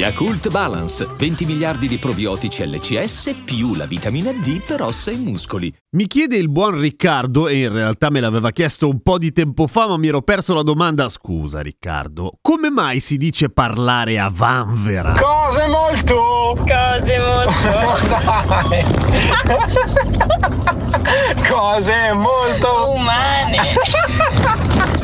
[0.00, 5.70] Yakult Balance, 20 miliardi di probiotici LCS più la vitamina D per ossa e muscoli.
[5.90, 9.66] Mi chiede il buon Riccardo, e in realtà me l'aveva chiesto un po' di tempo
[9.66, 11.06] fa, ma mi ero perso la domanda.
[11.10, 15.12] Scusa Riccardo, come mai si dice parlare a vanvera?
[15.12, 16.56] Cose molto!
[16.56, 17.50] Cose molto
[21.46, 22.90] Cose molto!
[22.94, 24.58] umane.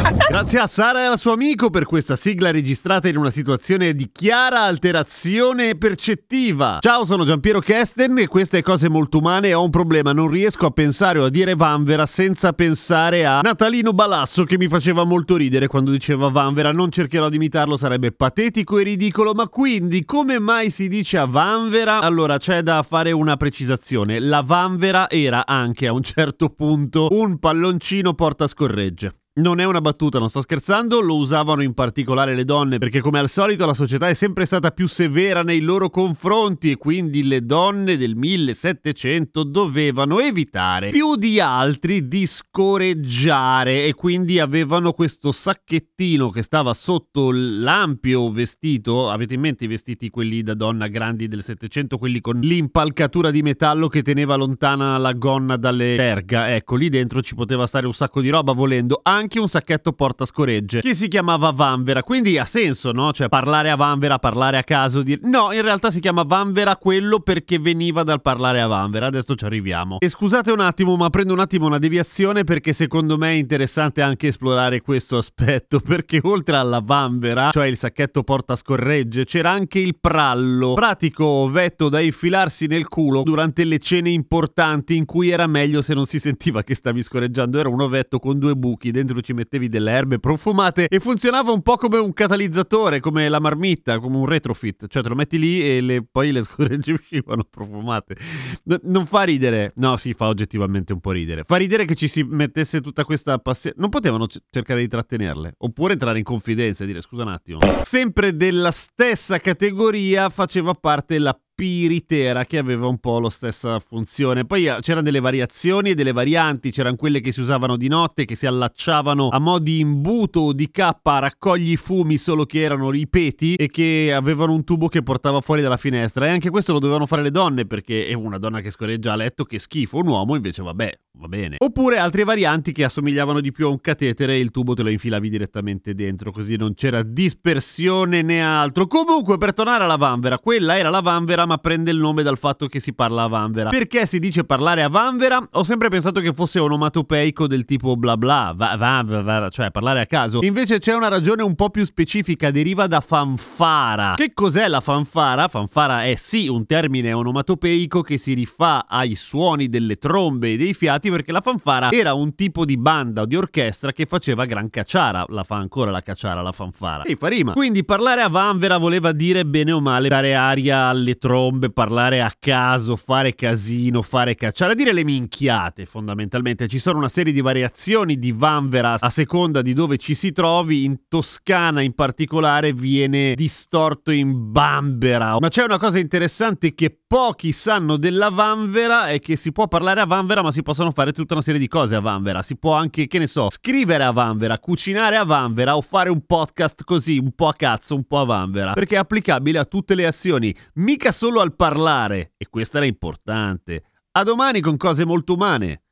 [0.29, 4.11] Grazie a Sara e al suo amico per questa sigla registrata in una situazione di
[4.13, 6.79] chiara alterazione percettiva.
[6.81, 9.53] Ciao, sono Giampiero Kesten e queste cose molto umane.
[9.53, 13.93] Ho un problema, non riesco a pensare o a dire vanvera senza pensare a Natalino
[13.93, 16.71] Balasso che mi faceva molto ridere quando diceva vanvera.
[16.71, 19.33] Non cercherò di imitarlo, sarebbe patetico e ridicolo.
[19.35, 22.01] Ma quindi, come mai si dice a vanvera?
[22.01, 24.21] Allora, c'è da fare una precisazione.
[24.21, 29.13] La vanvera era anche a un certo punto un palloncino porta scorregge.
[29.39, 33.19] Non è una battuta, non sto scherzando, lo usavano in particolare le donne perché come
[33.19, 37.45] al solito la società è sempre stata più severa nei loro confronti e quindi le
[37.45, 46.31] donne del 1700 dovevano evitare più di altri di scoreggiare e quindi avevano questo sacchettino
[46.31, 51.43] che stava sotto l'ampio vestito, avete in mente i vestiti quelli da donna grandi del
[51.43, 56.89] 700, quelli con l'impalcatura di metallo che teneva lontana la gonna dalle terga, ecco lì
[56.89, 60.81] dentro ci poteva stare un sacco di roba volendo, anche anche un sacchetto porta scoregge
[60.81, 63.13] che si chiamava Vanvera, quindi ha senso, no?
[63.13, 65.21] Cioè parlare a Vanvera, parlare a caso, dire...
[65.25, 69.45] No, in realtà si chiama Vanvera quello perché veniva dal parlare a Vanvera, adesso ci
[69.45, 69.99] arriviamo.
[69.99, 74.01] E scusate un attimo, ma prendo un attimo una deviazione perché secondo me è interessante
[74.01, 79.81] anche esplorare questo aspetto, perché oltre alla Vanvera, cioè il sacchetto porta scorregge, c'era anche
[79.81, 85.49] il prallo, pratico vetto da infilarsi nel culo durante le cene importanti in cui era
[85.49, 89.16] meglio se non si sentiva che stavi scorreggiando, era un ovetto con due buchi dentro
[89.17, 93.41] dentro ci mettevi delle erbe profumate e funzionava un po' come un catalizzatore, come la
[93.41, 97.45] marmitta, come un retrofit, cioè te lo metti lì e le, poi le scorregge uscivano
[97.49, 98.17] profumate.
[98.65, 102.09] N- non fa ridere, no sì fa oggettivamente un po' ridere, fa ridere che ci
[102.09, 106.85] si mettesse tutta questa passione, non potevano c- cercare di trattenerle, oppure entrare in confidenza
[106.85, 107.59] e dire scusa un attimo.
[107.83, 114.45] Sempre della stessa categoria faceva parte la Piritera che aveva un po' la stessa funzione.
[114.45, 118.27] Poi eh, c'erano delle variazioni e delle varianti, c'erano quelle che si usavano di notte,
[118.27, 122.61] che si allacciavano a mo' di imbuto o di cappa a raccogli fumi, solo che
[122.61, 126.27] erano i peti e che avevano un tubo che portava fuori dalla finestra.
[126.27, 129.17] E anche questo lo dovevano fare le donne, perché è una donna che scorreggia a
[129.17, 131.57] letto, che schifo, un uomo invece vabbè, va bene.
[131.61, 134.91] Oppure altre varianti che assomigliavano di più a un catetere e il tubo te lo
[134.91, 138.87] infilavi direttamente dentro, così non c'era dispersione né altro.
[138.87, 142.67] Comunque, per tornare alla vanvera, quella era la vanvera ma prende il nome dal fatto
[142.67, 143.71] che si parla a vanvera.
[143.71, 145.47] Perché si dice parlare a vanvera?
[145.53, 149.71] Ho sempre pensato che fosse onomatopeico del tipo bla bla, va, va, va, va, cioè
[149.71, 150.41] parlare a caso.
[150.43, 154.15] Invece c'è una ragione un po' più specifica, deriva da fanfara.
[154.17, 155.49] Che cos'è la fanfara?
[155.49, 160.75] Fanfara è sì un termine onomatopeico che si rifà ai suoni delle trombe e dei
[160.75, 164.71] fiati perché la fanfara era un tipo di banda o di orchestra che faceva gran
[164.71, 165.25] cacciara.
[165.29, 167.05] La fa ancora la cacciara, la fanfara.
[167.05, 167.53] E fa rima.
[167.53, 172.33] Quindi parlare a vanvera voleva dire bene o male dare aria alle trombe, parlare a
[172.39, 176.67] caso, fare casino, fare cacciare, dire le minchiate fondamentalmente.
[176.67, 180.85] Ci sono una serie di variazioni di vanvera a seconda di dove ci si trovi.
[180.85, 185.37] In Toscana in particolare viene distorto in bambera.
[185.39, 190.01] Ma c'è una cosa interessante che pochi sanno della vanvera è che si può parlare
[190.01, 192.43] a vanvera ma si possono fare tutta una serie di cose a vanvera.
[192.43, 196.25] Si può anche, che ne so, scrivere a vanvera, cucinare a vanvera o fare un
[196.27, 198.73] podcast così, un po' a cazzo, un po' a vanvera.
[198.73, 202.33] Perché è applicabile a tutte le azioni, mica solo al parlare.
[202.37, 203.85] E questo era importante.
[204.13, 205.83] A domani con cose molto umane.